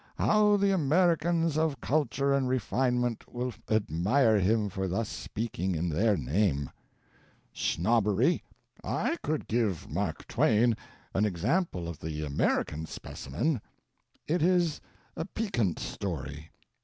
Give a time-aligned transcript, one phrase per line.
[0.17, 6.17] How the Americans of culture and refinement will admire him for thus speaking in their
[6.17, 6.71] name!
[7.53, 8.41] Snobbery....
[8.83, 10.75] I could give Mark Twain
[11.13, 13.61] an example of the American specimen.
[14.27, 14.81] It is
[15.15, 16.49] a piquant story.